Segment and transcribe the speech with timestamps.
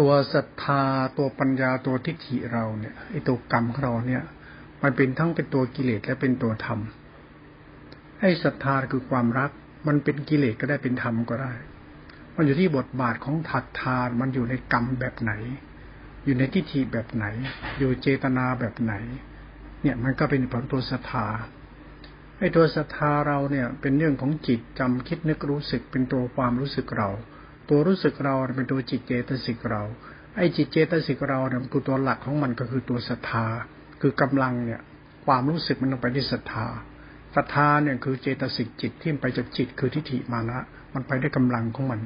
[0.00, 0.82] ตัวศรัทธา
[1.18, 4.22] ตัวปัญญาตัวทิฏฐิเราเนี่ยไอตัวกรรมของเราเนี่ย
[4.82, 6.78] มันเป็นทั้งเป็นตัวกิเลสและเป็นตัวธรรม
[8.20, 9.50] ไอ้ศรัทธาคือความรัก
[9.86, 11.52] มันเป็นกิเลสก็ได้เป็นธรรมก็ได้
[12.34, 15.32] มันอยู่ที่บทบาทของถัดทานมันอยู่ในกรรมแบบไหน
[16.24, 17.26] อยู่ในทิฏฐิแบบไหน
[17.78, 18.94] อยู่เจตนาแบบไหน
[19.82, 21.26] เนี่ยมันก็เป็นผลตัวศรัทธา
[22.38, 27.10] ไอ้ตัวศรัทธาเราเนี่ย เป็นเรื่องของจิตจำคิดนึกรู้สึกเป็นตัวความรู้สึกเรา
[27.70, 29.82] ตัวรู้สึกเราเป็นตัวจิตเจตสิกเรา
[30.36, 33.46] ไอ้จิตเจตสิกเราเนี่ยคือตัวหลักของมันก็คือตัวศรัทธา
[34.00, 34.80] คือกำลังเนี่ย
[35.26, 36.66] ความรู้สึกมันลงไปที่ศรัทธา
[37.34, 40.58] ศรัทธาเนี่ยคือเจตสิกจิตที่ไปจากจิตคือทิฏฐิมานะ
[40.94, 42.00] มันไปได้กำลังของมัน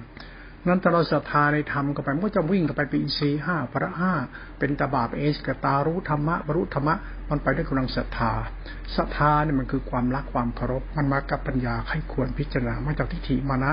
[0.66, 4.12] นั้นถ้าเราศรัทธาในธรรมก็ไปมันก็จะวิ่งกันไปเป็นอินทรีย์ห้าพระห้า
[4.58, 6.94] เป็นตบาบเอสกตารู้ธรรมะบรุธรรมะ
[7.30, 8.32] มันไปด้วยกำลังศรัทธา
[8.96, 13.72] ศรัทธาเนี่ยมันคือความรักความเคารพมันมากับปัญญาให้ควรพิจารณามาจากทิฏฐิมานะ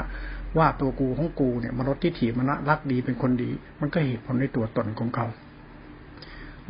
[0.58, 5.26] ว่าตัวกูของกูเนี่ยมนุษย์ทิฏฐิมานะรักดีเป็นคนดี มันก็เหตุผลในตัวตนของเขา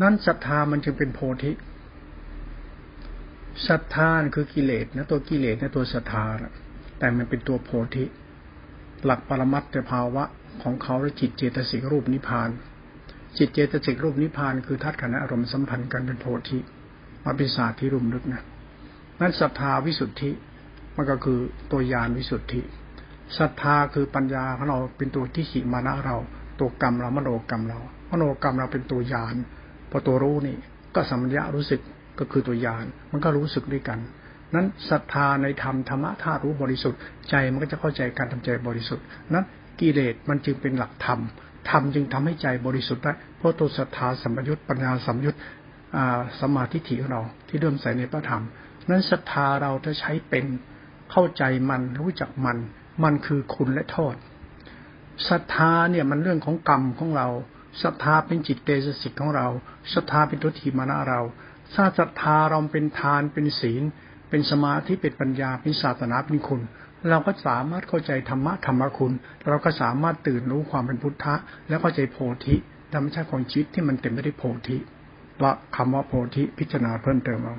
[0.02, 1.52] นั้นศรัทธามันจึงเป็นโพธิ
[3.68, 6.26] ศรัทธาคือกิเลสนะตัวกิเลสนะตัวศรัทธา
[7.00, 8.06] แต่มันเป็นตัวโพธิ
[9.06, 10.24] หลักปรมัตถภาวะ
[10.64, 12.50] ของเขาและจิตเจตสิกรูปนิพพาน
[13.38, 16.60] จิตเจตสิกรูปนิพพานคือธาตุขันธ์อารมณ์สัมพันธ์กันเป็นโพธิ
[17.24, 18.44] มาเป็นศาสตร์ที่รุ่มลึกนะ
[19.20, 20.32] นั้นศรัทธาวิสุทธิ
[20.96, 21.40] มันก็คือ
[21.72, 22.62] ตัวยานวิสุทธิ
[23.38, 26.18] ศรัทธาคือปัญญาของเราเป็นตัวที่ขีมานะเรา
[26.60, 27.80] ตัวกรรมเรามโนกรรมเรา
[28.12, 29.36] มโนกรรมเราเป็นตัวยาน
[29.90, 30.58] พอตัวรู้นี่
[30.96, 31.82] ก็สัมยารู้สึก
[32.20, 34.00] ก็คือตัวยานมันก็รู้สึกด้วยกัน
[34.56, 39.46] นั้นศรัทธาในธรรมธรรมะธาตุรู้บริสุทธิ์ใจมันก็จะเข้าใจการทำใจบริสุทธิ์ นั้น
[39.80, 41.20] กิเลสมันจึงเป็นหลักธรรม
[41.70, 45.36] ธรรมจึงทำให้ใจบริสุทธิ์ได้เพราะตัวศรัทธาสัมยุตปัญญาสัมยุต
[46.42, 48.44] สมาธิถิของเราที่เริ่มใส่ในพระธรรม
[48.90, 50.46] นั้นศรัทธาเราจะใช้เป็น
[51.12, 52.58] เข้าใจมันรู้จักมัน
[53.04, 54.16] มันคือคุณและโทษ
[55.30, 57.28] ศรัทธาเนี่ยมันเรื่องของกรรมของเรา
[57.84, 59.48] ศรัทธาเป็นจิตเตสสิกของเรา
[59.94, 61.22] ศรัทธาเป็นตัวทีมานะเรา
[61.74, 63.84] ถ้าศรัทธาเราเป็นทานเป็นศีล
[64.30, 66.62] เป็นสมาธิเป็นปัญญาเป็นศาสนาเป็นคุณ
[67.10, 69.14] เราก็สามารถเข้าใจธรรมะธรรมคุณ
[69.48, 71.36] เราก็สามารถตื่นรู้ความเป็นพุทธะ
[71.68, 72.56] แล้วเข้าใจโพธิ
[72.94, 74.78] ธรรมชาติของชีวิตที่มันเต็มไปด้วยโพธิ
[75.36, 77.56] เพราะคำว่าโพธิพิจารณาเพิ่มเติมเอา